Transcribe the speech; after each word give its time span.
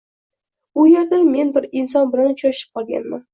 U 0.75 0.85
yerda 0.91 1.19
men 1.33 1.51
bir 1.59 1.67
inson 1.83 2.09
bilan 2.17 2.33
uchrashib 2.37 2.81
qolganman. 2.81 3.25